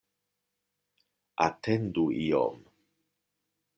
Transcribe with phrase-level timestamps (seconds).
[1.45, 2.57] Atendu iom.